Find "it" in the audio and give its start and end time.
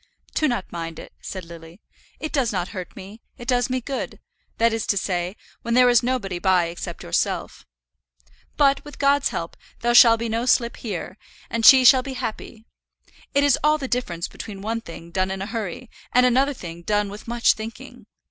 0.97-1.13, 2.19-2.31, 3.37-3.47, 13.35-13.43